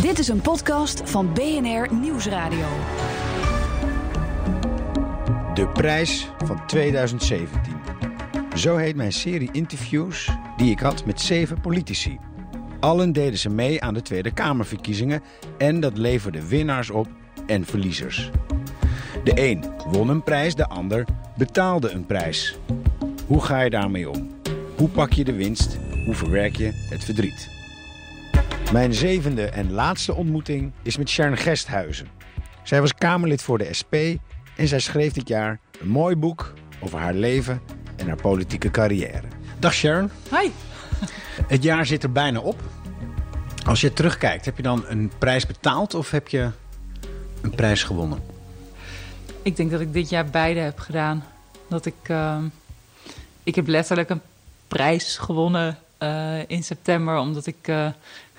[0.00, 2.66] Dit is een podcast van BNR Nieuwsradio.
[5.54, 7.72] De prijs van 2017.
[8.56, 12.18] Zo heet mijn serie interviews die ik had met zeven politici.
[12.78, 15.22] Allen deden ze mee aan de Tweede Kamerverkiezingen
[15.58, 17.08] en dat leverde winnaars op
[17.46, 18.30] en verliezers.
[19.24, 21.04] De een won een prijs, de ander
[21.36, 22.58] betaalde een prijs.
[23.26, 24.28] Hoe ga je daarmee om?
[24.76, 25.78] Hoe pak je de winst?
[26.04, 27.59] Hoe verwerk je het verdriet?
[28.72, 32.08] Mijn zevende en laatste ontmoeting is met Sharon Gesthuizen.
[32.62, 33.94] Zij was Kamerlid voor de SP
[34.56, 37.60] en zij schreef dit jaar een mooi boek over haar leven
[37.96, 39.28] en haar politieke carrière.
[39.58, 40.10] Dag Sharon.
[40.30, 40.50] Hi.
[41.54, 42.62] Het jaar zit er bijna op.
[43.66, 46.50] Als je terugkijkt, heb je dan een prijs betaald of heb je
[47.42, 48.22] een prijs gewonnen?
[49.42, 51.24] Ik denk dat ik dit jaar beide heb gedaan.
[51.68, 52.38] Dat ik, uh,
[53.42, 54.22] ik heb letterlijk een
[54.68, 57.88] prijs gewonnen uh, in september, omdat ik uh,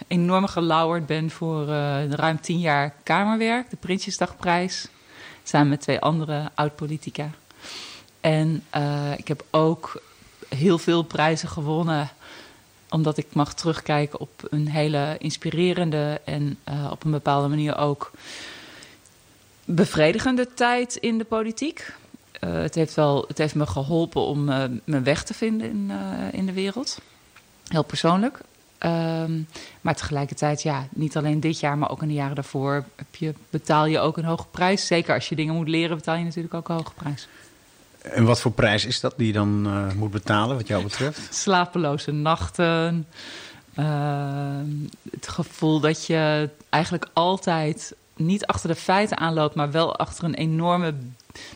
[0.07, 4.88] enorm gelauwerd ben voor uh, ruim tien jaar Kamerwerk, de Prinsjesdagprijs,
[5.44, 7.30] samen met twee andere oud-politica.
[8.21, 8.63] En
[9.17, 10.02] ik heb ook
[10.49, 12.09] heel veel prijzen gewonnen,
[12.89, 16.58] omdat ik mag terugkijken op een hele inspirerende en
[16.91, 18.11] op een bepaalde manier ook
[19.66, 21.93] bevredigende tijd in de politiek.
[22.39, 25.91] Het, heeft wel, het heeft me geholpen om uh, mijn weg te vinden in,
[26.31, 26.97] in de wereld.
[27.72, 28.39] Heel persoonlijk.
[28.86, 29.47] Um,
[29.81, 33.33] maar tegelijkertijd, ja, niet alleen dit jaar, maar ook in de jaren daarvoor heb je,
[33.50, 34.88] betaal je ook een hoge prijs.
[34.88, 37.27] Zeker als je dingen moet leren, betaal je natuurlijk ook een hoge prijs.
[38.02, 41.36] En wat voor prijs is dat die je dan moet betalen, wat jou betreft?
[41.36, 43.08] Slapeloze nachten.
[45.11, 50.36] het gevoel dat je eigenlijk altijd niet achter de feiten aanloopt, maar wel achter een
[50.36, 50.94] enorme.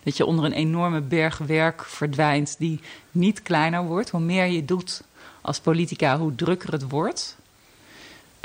[0.04, 2.80] dat je onder een enorme berg werk verdwijnt, die
[3.12, 4.10] niet kleiner wordt.
[4.10, 5.04] Hoe meer je doet
[5.46, 7.38] als politica, hoe drukker het wordt.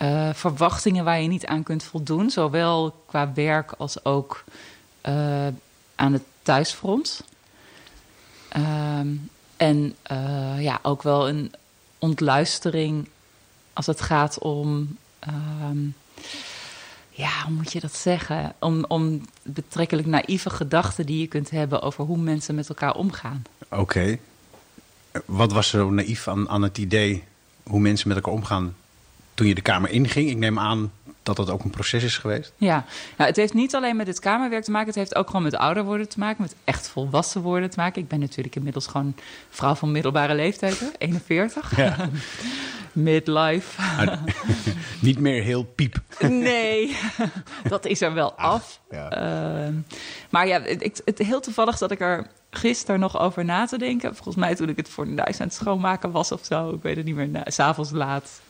[0.02, 4.44] Uh, verwachtingen waar je niet aan kunt voldoen, zowel qua werk als ook
[5.08, 5.46] uh,
[5.94, 7.24] aan het thuisfront.
[8.56, 8.98] Uh,
[9.56, 11.52] en uh, ja, ook wel een
[11.98, 13.08] ontluistering
[13.72, 15.78] als het gaat om ehm,
[17.10, 18.54] ja, hoe moet je dat zeggen?
[18.58, 23.42] Om, om betrekkelijk naïeve gedachten die je kunt hebben over hoe mensen met elkaar omgaan.
[23.70, 24.18] Oké.
[25.24, 27.24] Wat was er zo naïef aan, aan het idee
[27.62, 28.76] hoe mensen met elkaar omgaan
[29.34, 30.30] toen je de Kamer inging?
[30.30, 32.52] Ik neem aan dat dat ook een proces is geweest.
[32.56, 32.84] Ja,
[33.16, 34.88] nou, het heeft niet alleen met het Kamerwerk te maken.
[34.88, 36.42] Het heeft ook gewoon met ouder worden te maken.
[36.42, 38.02] Met echt volwassen worden te maken.
[38.02, 39.14] Ik ben natuurlijk inmiddels gewoon
[39.50, 40.86] vrouw van middelbare leeftijd, hè?
[40.98, 41.76] 41.
[41.76, 41.96] Ja.
[42.92, 43.82] Midlife.
[45.00, 46.00] niet meer heel piep.
[46.20, 46.96] nee,
[47.68, 48.80] dat is er wel Ach, af.
[48.90, 49.22] Ja.
[49.66, 49.74] Uh,
[50.30, 54.14] maar ja, het, het, heel toevallig dat ik er gisteren nog over na te denken.
[54.14, 56.70] Volgens mij toen ik het voor de aan het schoonmaken was of zo.
[56.70, 57.42] Ik weet het niet meer.
[57.44, 58.40] S'avonds laat.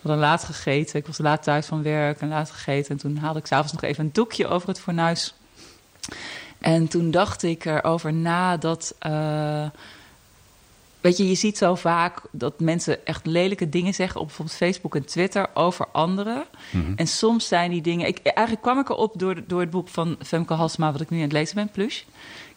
[0.00, 0.98] We hadden laat gegeten.
[0.98, 2.90] Ik was laat thuis van werk en laat gegeten.
[2.90, 5.34] En toen haalde ik s'avonds nog even een doekje over het fornuis.
[6.58, 8.94] En toen dacht ik erover na dat...
[9.06, 9.66] Uh,
[11.06, 14.94] Weet je, je ziet zo vaak dat mensen echt lelijke dingen zeggen op bijvoorbeeld Facebook
[14.94, 16.44] en Twitter over anderen.
[16.70, 16.92] Mm -hmm.
[16.96, 18.06] En soms zijn die dingen.
[18.06, 21.16] Ik, eigenlijk kwam ik erop door, door het boek van Femke Halsema, wat ik nu
[21.16, 21.98] aan het lezen ben, Plush.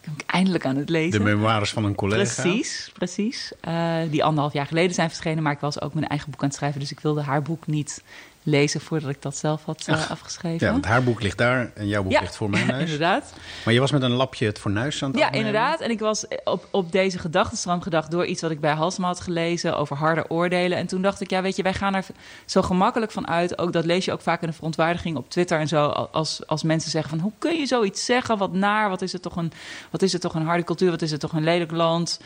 [0.00, 1.18] ben eindelijk aan het lezen.
[1.18, 2.42] De memoires van een collega.
[2.42, 3.52] Precies, precies.
[3.68, 6.48] Uh, die anderhalf jaar geleden zijn verschenen, maar ik was ook mijn eigen boek aan
[6.48, 6.80] het schrijven.
[6.80, 8.02] Dus ik wilde haar boek niet
[8.42, 10.66] lezen voordat ik dat zelf had Ach, afgeschreven.
[10.66, 12.80] Ja, want haar boek ligt daar en jouw boek ja, ligt voor mijn neus.
[12.80, 13.32] inderdaad.
[13.64, 15.80] Maar je was met een lapje het fornuis aan het Ja, inderdaad.
[15.80, 19.20] En ik was op, op deze gedachtenstroom gedacht door iets wat ik bij Halsema had
[19.20, 20.78] gelezen over harde oordelen.
[20.78, 22.06] En toen dacht ik, ja, weet je, wij gaan er
[22.44, 23.58] zo gemakkelijk van uit.
[23.58, 25.86] Ook dat lees je ook vaak in de verontwaardiging op Twitter en zo.
[25.86, 28.38] Als, als mensen zeggen van, hoe kun je zoiets zeggen?
[28.38, 29.52] Wat naar, wat is het toch een,
[29.90, 30.90] wat is het toch een harde cultuur?
[30.90, 32.20] Wat is het toch een lelijk land?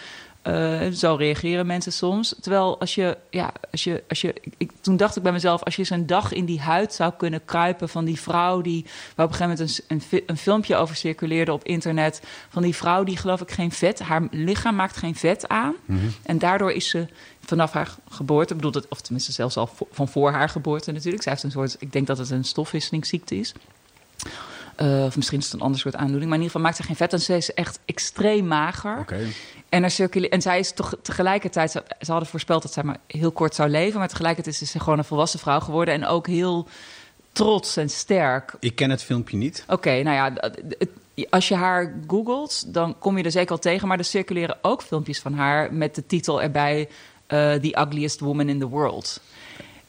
[0.47, 2.34] Uh, zo reageren mensen soms.
[2.41, 5.75] Terwijl als je, ja, als je, als je ik, toen dacht ik bij mezelf, als
[5.75, 8.84] je eens een dag in die huid zou kunnen kruipen van die vrouw die,
[9.16, 12.75] waar op een gegeven moment een, een, een, filmpje over circuleerde op internet, van die
[12.75, 15.75] vrouw die geloof ik geen vet, haar lichaam maakt geen vet aan.
[15.84, 16.12] Mm -hmm.
[16.22, 17.06] En daardoor is ze
[17.41, 21.22] vanaf haar geboorte, bedoel dat, of tenminste zelfs al van voor haar geboorte natuurlijk.
[21.22, 23.54] Zij heeft een soort, ik denk dat het een stofwisselingsziekte is.
[24.82, 26.30] Uh, of misschien is het een ander soort aandoening.
[26.30, 27.12] Maar in ieder geval maakt ze geen vet.
[27.12, 28.98] En ze is echt extreem mager.
[28.98, 29.26] Okay.
[29.68, 31.71] En, er circule en zij is toch tegelijkertijd...
[31.71, 33.98] Ze, ze hadden voorspeld dat zij maar heel kort zou leven.
[33.98, 35.94] Maar tegelijkertijd is ze gewoon een volwassen vrouw geworden.
[35.94, 36.68] En ook heel
[37.32, 38.54] trots en sterk.
[38.60, 39.62] Ik ken het filmpje niet.
[39.62, 40.50] Oké, okay, nou ja...
[40.78, 40.88] Het,
[41.30, 43.88] als je haar googelt, dan kom je er zeker al tegen.
[43.88, 46.88] Maar er circuleren ook filmpjes van haar met de titel erbij...
[47.28, 49.21] Uh, The Ugliest Woman in the World.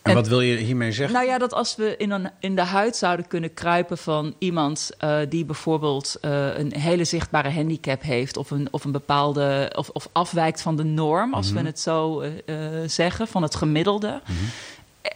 [0.05, 1.15] En, wat wil je hiermee zeggen?
[1.15, 4.91] Nou ja, dat als we in, een, in de huid zouden kunnen kruipen van iemand
[5.03, 9.89] uh, die bijvoorbeeld uh, een hele zichtbare handicap heeft, of een, of een bepaalde, of,
[9.89, 11.63] of afwijkt van de norm, als mm -hmm.
[11.63, 14.07] we het zo uh, zeggen, van het gemiddelde.
[14.07, 14.49] Mm -hmm.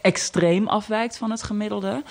[0.02, 2.02] extreem afwijkt van het gemiddelde,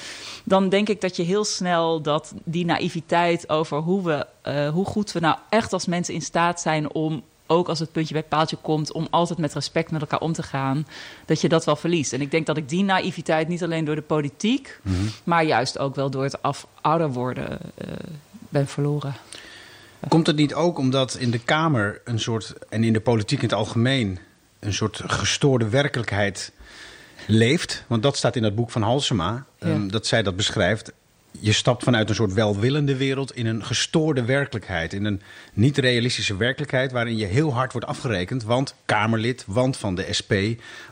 [0.44, 4.26] dan denk ik dat je heel snel dat die naïviteit over hoe, we,
[4.70, 8.14] hoe goed we nou echt als mensen in staat zijn om ook als het puntje
[8.14, 10.88] bij het paaltje komt, om altijd met respect met elkaar om te gaan,
[11.26, 12.14] dat je dat wel verliest.
[12.14, 15.10] En ik denk dat ik die naïviteit niet alleen door de politiek, mm -hmm.
[15.24, 17.94] maar juist ook wel door het af ouder worden uh,
[18.50, 19.16] ben verloren.
[20.08, 23.50] Komt het niet ook omdat in de Kamer een soort, en in de politiek in
[23.50, 24.20] het algemeen,
[24.60, 26.52] een soort gestoorde werkelijkheid
[27.28, 27.84] leeft?
[27.88, 29.68] Want dat staat in dat boek van Halsema, ja.
[29.68, 30.92] um, dat zij dat beschrijft.
[31.32, 34.94] Je stapt vanuit een soort welwillende wereld in een gestoorde werkelijkheid.
[34.94, 35.22] In een
[35.54, 38.44] niet-realistische werkelijkheid waarin je heel hard wordt afgerekend.
[38.44, 40.34] Want Kamerlid, want van de SP,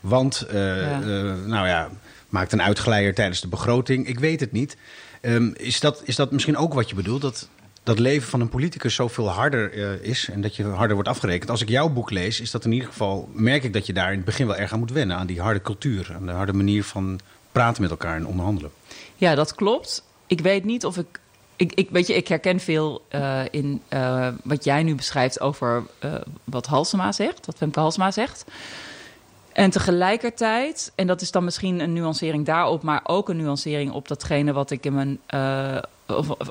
[0.01, 1.01] want, uh, ja.
[1.01, 1.89] Uh, nou ja,
[2.29, 4.07] maakt een uitglijder tijdens de begroting.
[4.07, 4.77] Ik weet het niet.
[5.21, 7.21] Um, is, dat, is dat misschien ook wat je bedoelt?
[7.21, 7.49] Dat,
[7.83, 11.49] dat leven van een politicus zoveel harder uh, is en dat je harder wordt afgerekend.
[11.49, 14.09] Als ik jouw boek lees, is dat in ieder geval, merk ik dat je daar
[14.09, 15.17] in het begin wel erg aan moet wennen.
[15.17, 17.19] Aan die harde cultuur, aan de harde manier van
[17.51, 18.71] praten met elkaar en onderhandelen.
[19.15, 20.03] Ja, dat klopt.
[20.27, 21.19] Ik weet niet of ik.
[21.55, 25.83] Ik, ik weet je, ik herken veel uh, in uh, wat jij nu beschrijft over
[26.43, 28.45] wat Halsema zegt, wat Femke Halsema zegt.
[29.53, 34.07] En tegelijkertijd, en dat is dan misschien een nuancering daarop, maar ook een nuancering op
[34.07, 35.19] datgene wat ik in mijn.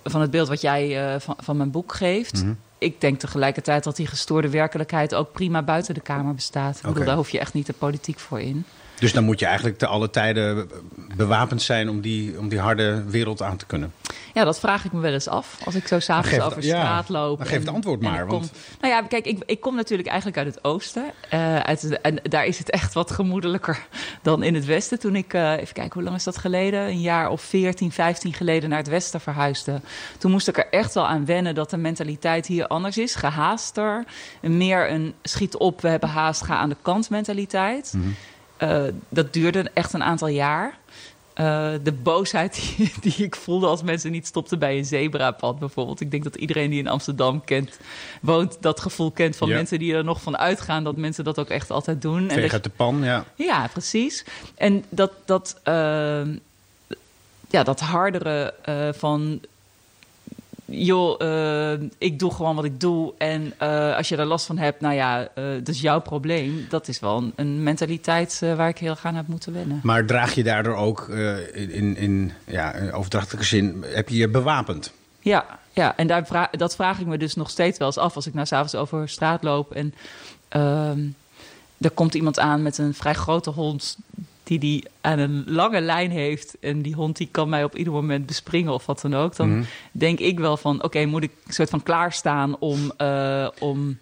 [0.05, 2.35] Van het beeld wat jij van, van mijn boek geeft.
[2.35, 2.59] Mm -hmm.
[2.79, 6.77] Ik denk tegelijkertijd dat die gestoorde werkelijkheid ook prima buiten de Kamer bestaat.
[6.77, 6.89] Okay.
[6.89, 8.65] Ik bedoel, daar hoef je echt niet de politiek voor in.
[8.99, 10.71] Dus dan moet je eigenlijk te alle tijden
[11.17, 13.93] bewapend zijn om die, om die harde wereld aan te kunnen.
[14.35, 15.59] Ja, dat vraag ik me wel eens af.
[15.65, 17.39] Als ik zo s'avonds over ja, straat loop.
[17.39, 18.21] Maar geef het antwoord maar.
[18.21, 18.53] Kom, want...
[18.81, 21.05] Nou ja, kijk, ik, ik kom natuurlijk eigenlijk uit het oosten.
[21.35, 23.87] Uh, uit, en daar is het echt wat gemoedelijker
[24.23, 24.99] dan in het westen.
[24.99, 26.81] Toen ik, uh, even kijken, hoe lang is dat geleden?
[26.81, 29.81] Een jaar of 14, 15 geleden naar het westen verhuisde.
[30.19, 33.15] Toen moest ik er echt wel aan wennen dat de mentaliteit hier anders is.
[33.15, 34.05] Gehaaster.
[34.41, 37.93] Meer een schiet op, we hebben haast, ga aan de kant mentaliteit.
[37.95, 38.17] Mm -hmm.
[38.63, 40.79] Uh, dat duurde echt een aantal jaar.
[41.41, 46.01] Uh, de boosheid die, die, ik voelde als mensen niet stopten bij een zebrapad bijvoorbeeld.
[46.01, 47.79] Ik denk dat iedereen die in Amsterdam kent,
[48.21, 49.55] woont, dat gevoel kent van ja.
[49.55, 52.31] mensen die er nog van uitgaan dat mensen dat ook echt altijd doen.
[52.31, 53.25] Veeg uit de pan, ja.
[53.35, 54.25] Ja, precies.
[54.55, 55.75] En dat, dat, uh,
[57.49, 59.41] ja, dat hardere uh, van
[60.85, 63.15] joh, uh, ik doe gewoon wat ik doe.
[63.19, 66.67] En uh, als je daar last van hebt, nou ja, uh, dat is jouw probleem.
[66.69, 69.81] Dat is wel een, een mentaliteit waar ik heel graag aan heb moeten wennen.
[69.83, 71.09] Maar draag je daardoor ook
[71.53, 74.93] in, in ja, overdrachtelijke zin, heb je je bewapend?
[75.21, 75.97] Ja, ja.
[75.97, 78.35] en daar vra dat vraag ik me dus nog steeds wel eens af als ik
[78.35, 79.73] nou s'avonds over straat loop.
[79.73, 79.95] En
[81.79, 83.97] er komt iemand aan met een vrij grote hond
[84.47, 87.93] die die aan een lange lijn heeft en die hond die kan mij op ieder
[87.93, 89.67] moment bespringen of wat dan ook, dan mm -hmm.
[89.93, 93.99] denk ik wel van oké, okay, moet ik een soort van klaarstaan om, uh, om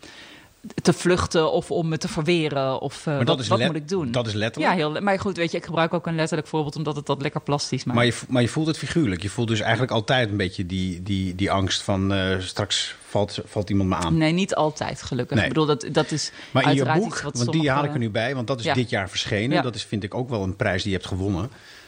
[0.83, 4.13] te vluchten of om me te verweren of uh, wat, wat moet ik doen?
[4.13, 4.73] Dat is letterlijk.
[4.73, 7.23] Ja, heel, maar goed, weet je, ik gebruik ook een letterlijk voorbeeld omdat het dat
[7.23, 7.99] lekker plastisch maakt.
[7.99, 9.23] Maar je, maar je voelt het figuurlijk.
[9.23, 13.39] Je voelt dus eigenlijk altijd een beetje die, die, die angst van uh, straks valt,
[13.45, 14.17] valt iemand me aan.
[14.17, 15.37] Nee, niet altijd gelukkig.
[15.37, 15.47] Nee.
[15.47, 17.59] Ik bedoel, dat, dat is Maar in je boek, wat want sommige...
[17.59, 18.75] die haal ik er nu bij, want dat is ja.
[18.75, 19.57] dit jaar verschenen.
[19.57, 19.63] Ja.
[19.63, 21.45] Dat is vind ik ook wel een prijs die je hebt gewonnen.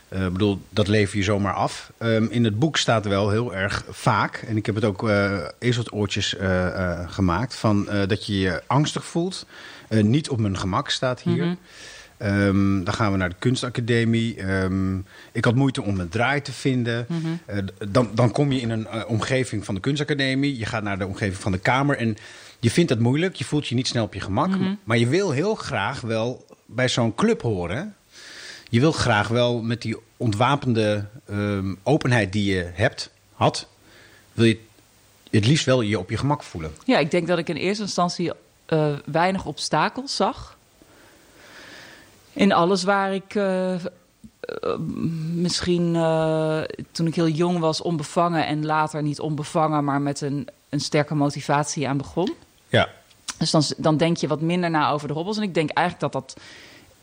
[0.08, 1.93] Ik uh, bedoel, dat lever je zomaar af.
[1.99, 5.49] Um, in het boek staat wel heel erg vaak, en ik heb het ook uh,
[5.58, 9.46] ezelsoortjes uh, uh, gemaakt, van dat je je angstig voelt.
[9.88, 11.44] niet op mijn gemak staat hier.
[11.44, 11.58] Mm -hmm.
[12.19, 14.43] Um, dan gaan we naar de kunstacademie.
[14.51, 17.07] Um, ik had moeite om een draai te vinden.
[17.09, 17.69] Mm -hmm.
[17.89, 20.59] dan, dan kom je in een omgeving van de kunstacademie.
[20.59, 21.97] Je gaat naar de omgeving van de kamer.
[21.97, 22.17] En
[22.61, 23.35] je vindt het moeilijk.
[23.35, 24.49] Je voelt je niet snel op je gemak.
[24.49, 24.79] Mm -hmm.
[24.85, 27.95] Maar je wil heel graag wel bij zo'n club horen
[28.69, 33.69] je wil graag wel met die ontwapende um, openheid die je hebt, had,
[34.33, 34.59] wil je
[35.31, 36.73] het liefst wel je op je gemak voelen.
[36.85, 38.33] Ja, ik denk dat ik in eerste instantie
[38.69, 40.56] uh, weinig obstakels zag.
[42.37, 43.81] In alles waar ik uh, uh,
[45.35, 45.93] misschien
[46.93, 51.14] toen ik heel jong was onbevangen en later niet onbevangen, maar met een, een sterke
[51.14, 52.35] motivatie aan begon.
[52.69, 52.88] Ja.
[53.38, 55.37] Dus dan, dan denk je wat minder na over de hobbels.
[55.37, 56.40] En ik denk eigenlijk dat dat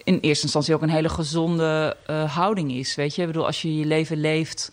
[0.04, 1.98] in eerste instantie ook een hele gezonde
[2.28, 2.96] houding is.
[2.96, 4.72] Weet je, ik bedoel, als je je leven leeft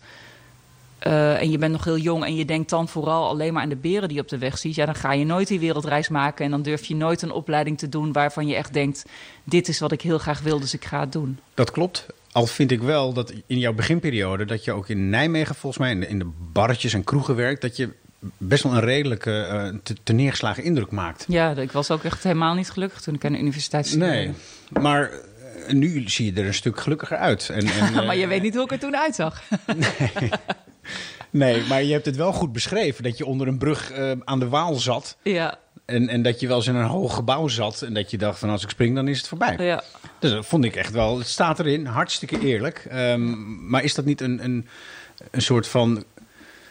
[1.07, 3.69] uh, en je bent nog heel jong en je denkt dan vooral alleen maar aan
[3.69, 6.09] de beren die je op de weg ziet, ja, dan ga je nooit die wereldreis
[6.09, 9.05] maken en dan durf je nooit een opleiding te doen waarvan je echt denkt:
[9.43, 11.39] dit is wat ik heel graag wil, dus ik ga het doen.
[11.53, 12.05] Dat klopt.
[12.31, 15.91] Al vind ik wel dat in jouw beginperiode, dat je ook in Nijmegen volgens mij
[15.91, 17.89] in de, in de barretjes en kroegen werkt, dat je
[18.37, 21.25] best wel een redelijke uh, te, te neergeslagen indruk maakt.
[21.27, 24.15] Ja, ik was ook echt helemaal niet gelukkig toen ik aan de universiteit studeerde.
[24.15, 24.33] Nee,
[24.83, 27.49] maar uh, nu zie je er een stuk gelukkiger uit.
[27.49, 29.41] En, en, maar je uh, weet niet hoe ik er toen uitzag.
[29.75, 30.29] nee.
[31.29, 33.03] Nee, maar je hebt het wel goed beschreven.
[33.03, 33.91] Dat je onder een brug
[34.23, 35.17] aan de Waal zat.
[35.23, 35.59] Ja.
[35.85, 38.39] En, en dat je wel eens in een hoog gebouw zat en dat je dacht
[38.39, 39.55] van als ik spring dan is het voorbij.
[39.59, 39.83] Ja.
[40.19, 42.85] Dus dat vond ik echt wel, het staat erin, hartstikke eerlijk.
[42.89, 44.67] Ehm, maar is dat niet een, een,
[45.31, 46.03] een soort van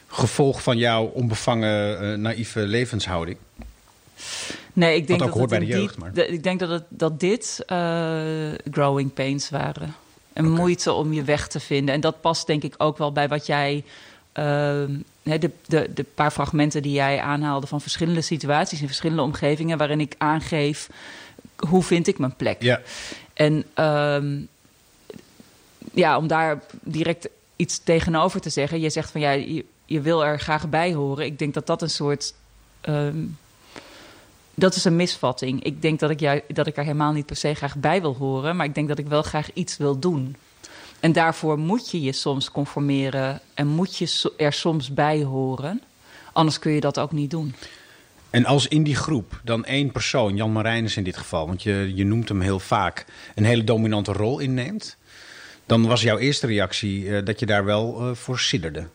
[0.07, 3.37] gevolg van jouw onbevangen, uh, naïeve levenshouding?
[4.73, 6.85] Nee, ik denk dat het bij de jeugd, die- maar- de- ik denk dat, het,
[6.89, 8.21] dat dit eh,
[8.71, 9.95] growing pains waren.
[10.33, 11.95] En moeite om je weg te vinden.
[11.95, 13.85] En dat past denk ik ook wel bij wat jij...
[14.33, 18.81] ehm, de, de, de paar fragmenten die jij aanhaalde van verschillende situaties...
[18.81, 19.79] in verschillende omgevingen...
[19.79, 20.89] waarin ik aangeef
[21.57, 22.63] hoe vind ik mijn plek.
[22.63, 22.81] Ja,
[23.33, 24.41] En ehm,
[25.95, 28.81] ja, om daar direct iets tegenover te zeggen.
[28.81, 31.25] Je zegt van ja, je, je wil er graag bij horen.
[31.25, 32.35] Ik denk dat dat een soort.
[32.81, 33.25] ehm,
[34.61, 35.63] dat is een misvatting.
[35.63, 38.17] Ik denk dat ik, ju- dat ik er helemaal niet per se graag bij wil
[38.17, 38.57] horen.
[38.57, 40.37] Maar ik denk dat ik wel graag iets wil doen.
[41.01, 43.41] En daarvoor moet je je soms conformeren.
[43.55, 45.83] En moet je so- er soms bij horen.
[46.33, 47.55] Anders kun je dat ook niet doen.
[48.31, 51.93] En als in die groep dan één persoon, Jan Marijnis in dit geval, want je,
[51.95, 54.97] je noemt hem heel vaak, een hele dominante rol inneemt,
[55.67, 58.87] dan was jouw eerste reactie eh, dat je daar wel eh, voor sidderde.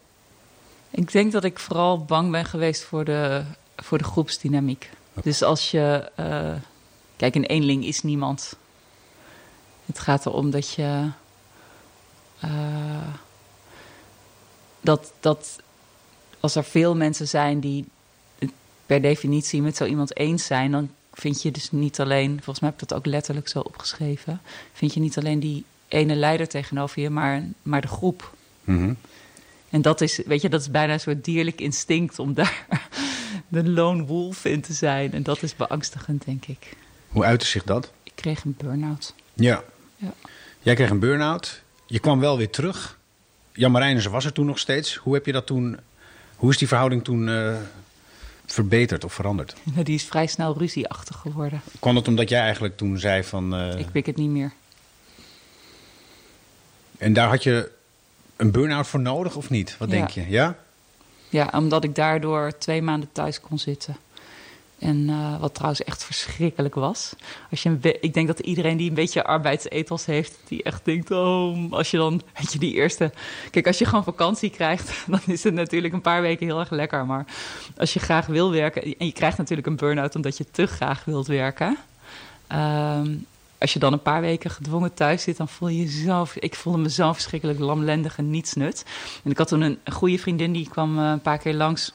[0.92, 3.44] Ik denk dat ik vooral bang ben geweest voor de,
[3.76, 4.90] voor de groepsdynamiek.
[5.24, 6.12] Dus als je.
[6.16, 6.54] eh,
[7.16, 8.56] kijk, een eenling is niemand.
[9.86, 11.10] Het gaat erom dat je.
[12.40, 13.14] eh,
[14.82, 15.60] dat, dat
[16.40, 17.86] als er veel mensen zijn die
[18.40, 18.52] het
[18.86, 22.70] per definitie met zo iemand eens zijn, dan vind je dus niet alleen, volgens mij
[22.70, 24.42] heb ik dat ook letterlijk zo opgeschreven,
[24.74, 28.34] vind je niet alleen die ene leider tegenover je, maar, maar de groep.
[28.64, 28.94] Mhm.
[29.70, 32.66] En dat is, weet je, dat is bijna een soort dierlijk instinct om daar
[33.48, 35.14] de lone wolf in te zijn.
[35.14, 36.78] En dat is beangstigend, denk ik.
[37.08, 37.92] Hoe uitte zich dat?
[38.04, 39.14] Ik kreeg een burn-out.
[39.34, 39.64] Ja.
[39.96, 40.14] Ja.
[40.60, 41.62] Jij kreeg een burn-out.
[41.86, 42.98] Je kwam wel weer terug.
[43.54, 44.96] Jan Marijnissen was er toen nog steeds.
[44.96, 45.78] Hoe heb je dat toen?
[46.36, 47.56] Hoe is die verhouding toen eh,
[48.46, 49.56] verbeterd of veranderd?
[49.84, 51.62] Die is vrij snel ruzieachtig geworden.
[51.80, 53.56] Kwam het omdat jij eigenlijk toen zei van.
[53.56, 54.52] eh, Ik pik het niet meer.
[56.98, 57.72] En daar had je
[58.36, 59.78] een burn-out voor nodig of niet?
[59.78, 59.96] Wat Ja.
[59.96, 60.30] denk je?
[60.30, 60.58] Ja?
[61.36, 63.96] Ja, omdat ik daardoor twee maanden thuis kon zitten.
[64.80, 67.14] En eh, wat trouwens echt verschrikkelijk was.
[67.52, 71.12] Als je een ik denk dat iedereen die een beetje arbeidsethos heeft, die echt denkt:
[71.12, 73.12] oh, als je dan, weet je, die eerste.
[73.52, 76.70] Kijk, als je gewoon vakantie krijgt, dan is het natuurlijk een paar weken heel erg
[76.70, 77.06] lekker.
[77.06, 77.26] Maar
[77.78, 81.06] als je graag wil werken, en je krijgt natuurlijk een burn-out omdat je te graag
[81.06, 81.78] wilt werken.
[82.48, 83.16] Ehm,
[83.66, 86.28] als je dan een paar weken gedwongen thuis zit, dan voel je je zo.
[86.40, 88.86] Ik voelde me zo verschrikkelijk lamlendig en nietsnut.
[89.24, 91.94] En ik had toen een, een goede vriendin die kwam eh, een paar keer langs.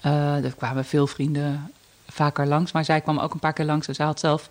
[0.00, 1.72] Eh, er kwamen veel vrienden
[2.06, 3.88] vaker langs, maar zij kwam ook een paar keer langs.
[3.88, 4.48] En zij had zelf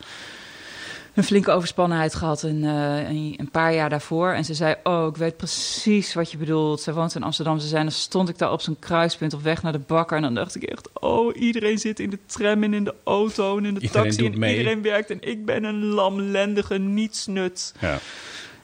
[1.18, 4.32] een flinke overspannenheid gehad een, eh, een, paar jaar daarvoor.
[4.32, 6.82] En ze zei, oh, ik weet precies wat je bedoelt.
[6.82, 7.60] Ze woont in Amsterdam.
[7.60, 10.18] Ze zei, dan stond ik daar op zo'n kruispunt op weg naar de bakker.
[10.18, 13.58] En dan dacht ik echt, oh, iedereen zit in de tram en in de auto
[13.58, 14.26] en in de Iedereen taxi.
[14.26, 14.58] En mee.
[14.58, 17.74] iedereen werkt en ik ben een lamlendige nietsnut.
[17.80, 18.00] ja.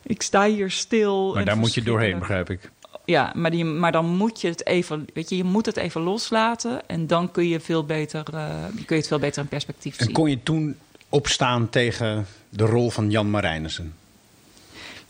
[0.05, 1.29] Ik sta hier stil.
[1.29, 2.71] Maar en daar moet je doorheen, begrijp ik.
[3.05, 6.01] Ja, maar, die, maar dan moet je het even, weet je, je moet het even
[6.01, 6.87] loslaten.
[6.87, 10.05] En dan kun je, veel beter, eh, kun je het veel beter in perspectief En
[10.05, 10.13] zien.
[10.13, 10.75] kon je toen
[11.13, 13.95] opstaan tegen de rol van Jan Marijnissen?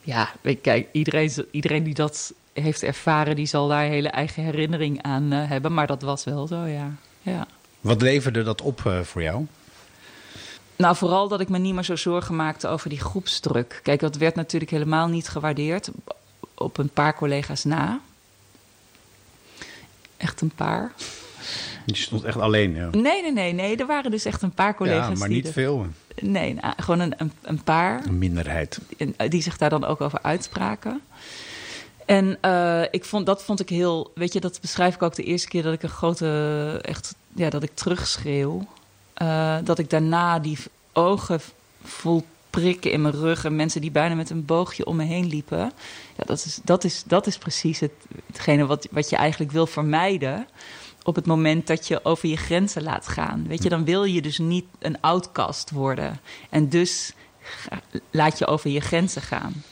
[0.01, 0.31] Ja,
[0.61, 5.49] kijk, iedereen, iedereen die dat heeft ervaren, die zal daar hele eigen herinnering aan eh,
[5.49, 5.73] hebben.
[5.73, 6.91] Maar dat was wel zo, ja.
[7.21, 7.47] ja.
[7.81, 9.45] Wat leverde dat op eh, voor jou?
[10.75, 13.79] Nou, vooral dat ik me niet meer zo zorgen maakte over die groepsdruk.
[13.83, 15.89] Kijk, dat werd natuurlijk helemaal niet gewaardeerd
[16.53, 17.99] op een paar collega's na.
[20.17, 20.91] Echt een paar.
[21.85, 22.89] Je stond echt alleen, ja.
[22.91, 23.75] Nee, nee, nee, nee.
[23.75, 25.87] Er waren dus echt een paar collega's ja, maar niet veel.
[26.21, 28.05] Nee, nou, gewoon een, een, een paar.
[28.05, 28.79] Een minderheid.
[28.97, 31.01] eh, die zich daar dan ook over uitspraken.
[32.05, 35.23] En eh, ik vond, dat vond ik heel, weet je, dat beschrijf ik ook de
[35.23, 38.67] eerste keer dat ik een grote, echt, ja, dat ik terugschreeuw.
[39.13, 40.57] Eh, dat ik daarna die
[40.93, 41.39] ogen
[41.83, 45.27] voel prikken in mijn rug en mensen die bijna met een boogje om me heen
[45.27, 45.71] liepen.
[46.15, 47.91] Ja, dat is, dat is, dat is precies het,
[48.27, 50.47] hetgene wat, wat je eigenlijk wil vermijden
[51.03, 53.47] op het moment dat je over je grenzen laat gaan.
[53.47, 56.19] Weet je, dan wil je dus niet een outcast worden.
[56.49, 57.13] En dus
[58.11, 59.63] laat je over je grenzen gaan.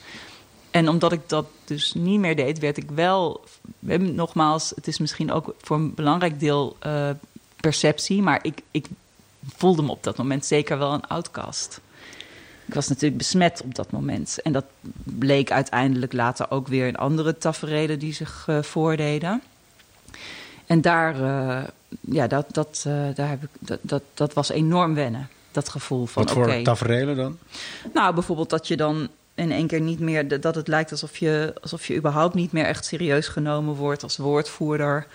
[0.71, 3.43] En omdat ik dat dus niet meer deed, werd ik wel,
[3.87, 7.09] eh, nogmaals, het is misschien ook voor een belangrijk deel eh,
[7.55, 8.85] perceptie, maar ik, ik
[9.55, 11.81] voelde me op dat moment zeker wel een outcast.
[12.65, 14.41] Ik was natuurlijk besmet op dat moment.
[14.41, 14.65] En dat
[15.03, 19.41] bleek uiteindelijk later ook weer in andere tafereelen die zich eh, voordeden.
[20.71, 21.63] En daar, eh,
[22.01, 25.29] ja, dat, dat, eh, daar heb ik, dat, dat, dat was enorm wennen.
[25.51, 27.37] Dat gevoel van Wat voor tafereelen dan?
[27.93, 30.41] Nou, bijvoorbeeld dat je dan in één keer niet meer...
[30.41, 34.17] dat het lijkt alsof je, alsof je überhaupt niet meer echt serieus genomen wordt als
[34.17, 35.07] woordvoerder.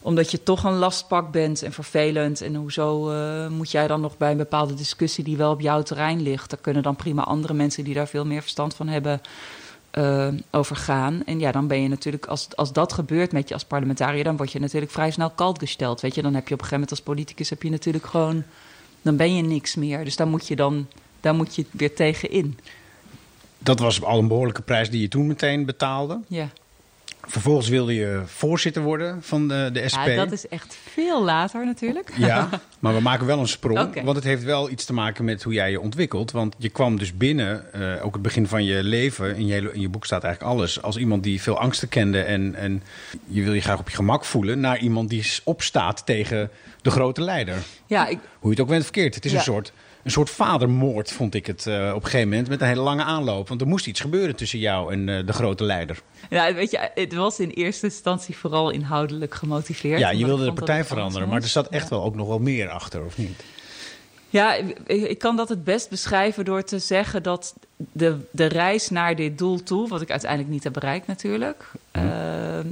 [0.00, 2.40] omdat je toch een lastpak bent en vervelend.
[2.40, 5.82] En hoezo uh, moet jij dan nog bij een bepaalde discussie die wel op jouw
[5.82, 6.50] terrein ligt?
[6.50, 9.20] Daar kunnen dan prima andere mensen die daar veel meer verstand van hebben
[9.98, 11.22] uh, over gaan.
[11.26, 14.36] En ja, dan ben je natuurlijk, als, als dat gebeurt met je als parlementariër, dan
[14.36, 16.00] word je natuurlijk vrij snel kalt gesteld.
[16.00, 18.42] Weet je, dan heb je op een gegeven moment als politicus heb je natuurlijk gewoon,
[19.02, 20.04] dan ben je niks meer.
[20.04, 20.86] Dus daar moet je dan,
[21.20, 22.58] daar moet je weer tegen in.
[23.58, 26.20] Dat was al een behoorlijke prijs die je toen meteen betaalde.
[26.28, 26.48] Ja.
[27.26, 30.06] Vervolgens wilde je voorzitter worden van de, de SP.
[30.06, 32.12] Ja, dat is echt veel later natuurlijk.
[32.16, 33.78] Ja, maar we maken wel een sprong.
[33.78, 34.04] Okay.
[34.04, 36.30] Want het heeft wel iets te maken met hoe jij je ontwikkelt.
[36.30, 39.36] Want je kwam dus binnen, uh, ook het begin van je leven...
[39.36, 40.82] In je, in je boek staat eigenlijk alles...
[40.82, 42.82] als iemand die veel angsten kende en, en
[43.26, 44.60] je wil je graag op je gemak voelen...
[44.60, 46.50] naar iemand die opstaat tegen
[46.82, 47.56] de grote leider.
[47.86, 48.18] Ja, ik...
[48.38, 49.14] Hoe je het ook bent verkeerd.
[49.14, 49.36] Het is ja.
[49.36, 49.72] een soort
[50.04, 52.48] een soort vadermoord, vond ik het uh, op een gegeven moment.
[52.48, 53.48] Met een hele lange aanloop.
[53.48, 56.02] Want er moest iets gebeuren tussen jou en uh, de grote leider.
[56.30, 59.98] Ja, weet je, het was in eerste instantie vooral inhoudelijk gemotiveerd.
[59.98, 61.28] Ja, je wilde de partij veranderen.
[61.28, 61.96] Maar er zat echt ja.
[61.96, 63.44] wel ook nog wel meer achter, of niet?
[64.34, 64.54] Ja,
[64.86, 69.38] ik, kan dat het best beschrijven door te zeggen dat de, de reis naar dit
[69.38, 71.98] doel toe, wat ik uiteindelijk niet heb bereikt natuurlijk, hm.
[71.98, 72.04] uh,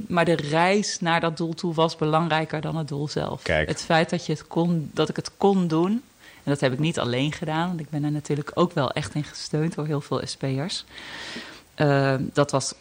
[0.07, 3.43] maar de reis naar dat doel toe was belangrijker dan het doel zelf.
[3.43, 3.69] Kijk.
[3.69, 6.03] Het feit dat, je het kon, dat ik het kon doen,
[6.45, 9.15] en dat heb ik niet alleen gedaan, want ik ben er natuurlijk ook wel echt
[9.15, 10.85] in gesteund door heel veel SP'ers.
[11.77, 12.75] Uh, dat was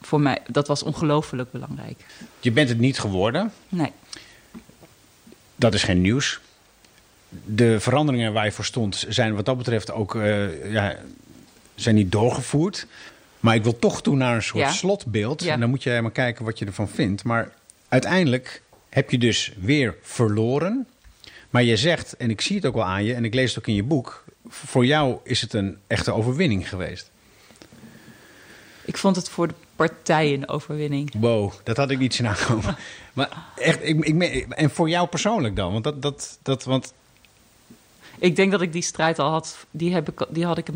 [0.00, 2.04] voor mij dat was ongelooflijk belangrijk.
[2.40, 3.52] Je bent het niet geworden.
[3.68, 3.92] Nee.
[5.56, 6.40] Dat is geen nieuws.
[7.44, 10.96] De veranderingen waar je voor stond zijn wat dat betreft ook uh, ja,
[11.74, 12.86] zijn niet doorgevoerd.
[13.40, 14.72] Maar ik wil toch toe naar een soort ja.
[14.72, 15.42] slotbeeld.
[15.42, 15.52] Ja.
[15.52, 17.24] En dan moet je maar kijken wat je ervan vindt.
[17.24, 17.52] Maar
[17.88, 20.86] uiteindelijk heb je dus weer verloren.
[21.54, 23.58] Maar je zegt, en ik zie het ook wel aan je, en ik lees het
[23.58, 27.10] ook in je boek, voor jou is het een echte overwinning geweest.
[28.84, 31.12] Ik vond het voor de partij een overwinning.
[31.16, 32.76] Wow, dat had ik niet zien aankomen.
[33.12, 35.72] maar echt, ik, ik, en voor jou persoonlijk dan?
[35.72, 36.92] Want dat, dat, dat, want...
[38.18, 40.68] Ik denk dat ik die strijd al had, die, heb ik, die had ik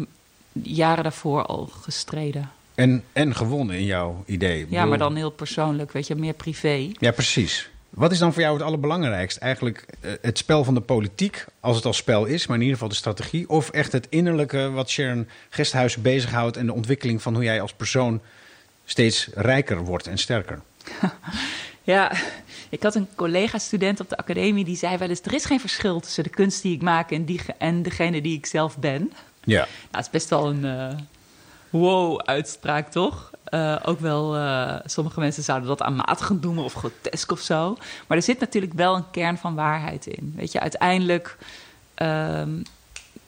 [0.52, 2.50] jaren daarvoor al gestreden.
[2.74, 4.66] En, en gewonnen in jouw idee?
[4.68, 6.90] Ja, maar dan heel persoonlijk, weet je, meer privé.
[6.92, 7.70] Ja, precies.
[7.90, 9.36] Wat is dan voor jou het allerbelangrijkst?
[9.36, 12.76] Eigenlijk uh, het spel van de politiek, als het al spel is, maar in ieder
[12.76, 13.48] geval de strategie.
[13.48, 17.72] Of echt het innerlijke wat Sharon Gesthuis bezighoudt en de ontwikkeling van hoe jij als
[17.72, 18.20] persoon
[18.84, 20.60] steeds rijker wordt en sterker?
[21.88, 22.12] Ja,
[22.68, 26.00] ik had een collega-student op de academie die zei wel eens: er is geen verschil
[26.00, 29.12] tussen de kunst die ik maak en, die, en degene die ik zelf ben.
[29.44, 29.58] Ja.
[29.58, 30.88] Nou, het is best wel een uh,
[31.70, 33.30] wow-uitspraak, toch?
[33.50, 37.76] Uh, ook wel, uh, sommige mensen zouden dat aanmatigend noemen of grotesk of zo.
[38.06, 40.32] Maar er zit natuurlijk wel een kern van waarheid in.
[40.36, 41.38] Weet je, uiteindelijk
[42.02, 42.62] um,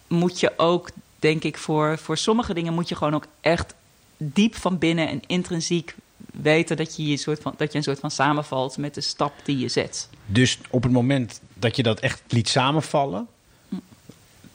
[0.06, 3.74] moet je ook, denk ik, voor, voor sommige dingen moet je gewoon ook echt
[4.16, 5.94] diep van binnen en intrinsiek
[6.32, 9.32] weten dat je, je, soort van, dat je een soort van samenvalt met de stap
[9.42, 10.08] die je zet.
[10.26, 13.26] Dus op het moment dat je dat echt liet samenvallen,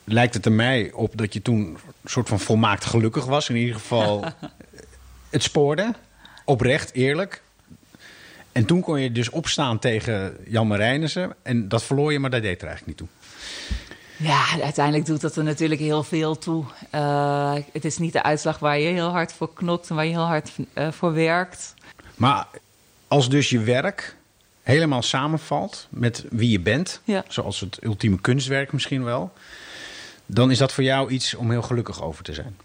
[0.04, 3.50] lijkt het er mij op dat je toen soort van volmaakt gelukkig was.
[3.50, 4.26] In ieder geval
[5.30, 5.94] het spoorde.
[6.46, 7.41] Oprecht, eerlijk.
[8.52, 11.36] En toen kon je dus opstaan tegen Jan Marijnissen.
[11.41, 13.18] En dat verloor je, maar dat deed er eigenlijk niet toe.
[14.18, 16.63] Ja, uiteindelijk doet dat er natuurlijk heel veel toe.
[16.91, 20.12] Uh, het is niet de uitslag waar je heel hard voor knokt en waar je
[20.12, 21.74] heel hard uh, voor werkt.
[22.15, 22.48] Maar
[23.08, 24.15] als dus je werk
[24.63, 27.24] helemaal samenvalt met wie je bent, ja.
[27.28, 29.34] zoals het ultieme kunstwerk misschien wel,
[30.26, 32.58] dan is dat voor jou iets om heel gelukkig over te zijn.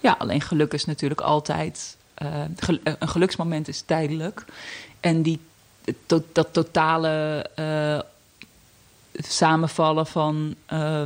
[0.00, 1.96] Ja, alleen geluk is natuurlijk altijd.
[2.22, 4.44] Uh, gel een geluksmoment is tijdelijk.
[5.00, 5.40] En die,
[6.06, 7.98] to dat totale uh,
[9.12, 11.02] samenvallen van uh,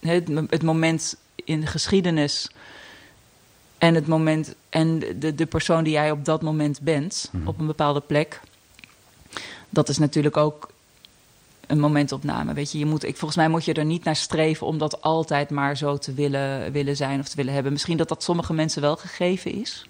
[0.00, 2.50] het, het, moment in de geschiedenis.
[3.78, 7.48] En het moment en de, de persoon die jij op dat moment bent, mm -hmm.
[7.48, 8.40] op een bepaalde plek.
[9.70, 10.70] Dat is natuurlijk ook
[11.66, 12.52] een momentopname.
[12.52, 15.02] Weet je, je moet, ik, volgens mij moet je er niet naar streven om dat
[15.02, 17.72] altijd maar zo te willen, willen zijn of te willen hebben.
[17.72, 19.86] Misschien dat dat sommige mensen wel gegeven is.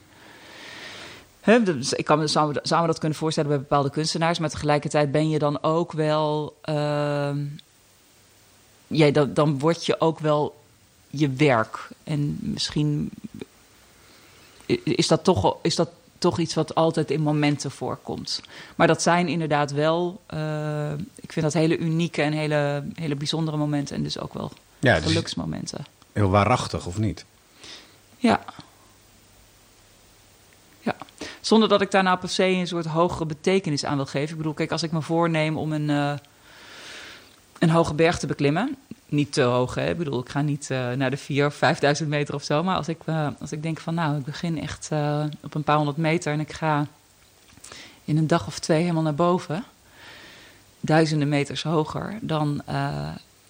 [1.64, 5.38] Dus ik kan, zou, me dat kunnen voorstellen bij bepaalde kunstenaars, maar tegelijkertijd ben je
[5.38, 6.56] dan ook wel.
[6.68, 7.30] Uh,
[8.86, 10.56] ja, dan, dan word je ook wel
[11.10, 11.88] je werk.
[12.04, 13.10] En misschien
[14.84, 18.42] is dat toch, is dat toch iets wat altijd in momenten voorkomt.
[18.76, 23.56] Maar dat zijn inderdaad wel, uh, ik vind dat hele unieke en hele, hele bijzondere
[23.56, 23.96] momenten.
[23.96, 25.78] En dus ook wel ja, geluksmomenten.
[25.78, 27.24] Dus heel waarachtig, of niet?
[28.16, 28.44] Ja.
[30.80, 30.96] Ja.
[31.40, 34.30] Zonder dat ik daar nou per se een soort hogere betekenis aan wil geven.
[34.30, 36.12] Ik bedoel, kijk, als ik me voorneem om een, uh,
[37.58, 38.76] een hoge berg te beklimmen
[39.08, 39.74] niet te hoog.
[39.74, 39.90] Hè?
[39.90, 42.62] Ik bedoel, ik ga niet uh, naar de 4 of 5000 meter of zo.
[42.62, 45.62] Maar als ik, uh, als ik denk van nou, ik begin echt uh, op een
[45.62, 46.86] paar honderd meter en ik ga
[48.04, 49.64] in een dag of twee helemaal naar boven.
[50.80, 52.62] duizenden meters hoger, dan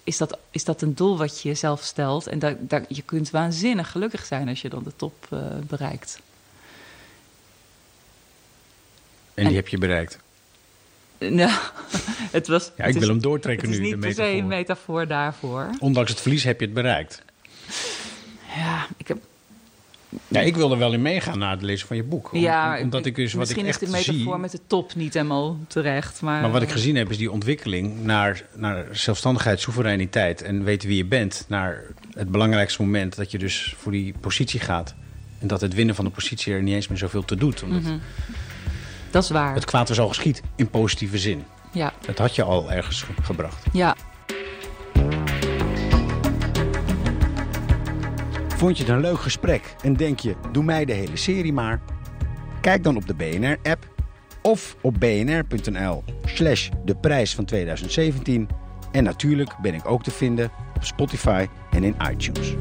[0.03, 2.27] is, dat, is dat een doel wat je jezelf stelt.
[2.27, 5.27] En dat, dat, je kunt waanzinnig gelukkig zijn als je dan de top
[5.67, 6.19] bereikt.
[9.33, 10.19] En die en, heb je bereikt?
[11.19, 11.51] Nou,
[12.37, 12.71] het was.
[12.77, 13.75] Ja, ik wil hem doortrekken nu.
[13.75, 15.69] Het is niet per se een metafoor daarvoor.
[15.79, 17.21] Ondanks het verlies heb je het bereikt.
[18.55, 19.17] Ja, ik heb.
[20.27, 22.33] Ja, ik wilde wel in meegaan na het lezen van je boek.
[22.33, 24.95] Om, ja, omdat ik dus wat ik echt is de metafoor zie, met de top
[24.95, 26.21] niet helemaal terecht.
[26.21, 30.87] Maar, maar wat ik gezien heb is die ontwikkeling naar, naar zelfstandigheid, soevereiniteit en weten
[30.87, 31.45] wie je bent.
[31.47, 34.95] Naar het belangrijkste moment dat je dus voor die positie gaat.
[35.39, 37.63] En dat het winnen van de positie er niet eens meer zoveel te doet.
[37.63, 38.01] Omdat mm -hmm.
[39.11, 39.53] Dat is waar.
[39.53, 41.43] Het kwaad was al geschied in positieve zin.
[41.71, 41.93] Ja.
[42.05, 43.65] Dat had je al ergens gebracht.
[43.71, 43.95] Ja.
[48.47, 51.81] Vond je het een leuk gesprek en denk je, doe mij de hele serie maar?
[52.61, 53.87] Kijk dan op de BNR-app
[54.41, 58.49] of op bnr.nl slash de prijs van 2017.
[58.91, 62.55] En natuurlijk ben ik ook te vinden op Spotify en in iTunes.